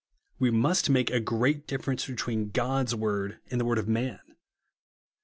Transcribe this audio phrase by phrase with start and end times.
[0.01, 3.61] "My son," says God, * "We must make a great difference between God's word and
[3.61, 4.19] the word of man.